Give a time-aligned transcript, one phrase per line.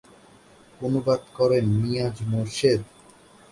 [0.81, 2.81] অনুবাদ করেন নিয়াজ মোরশেদ।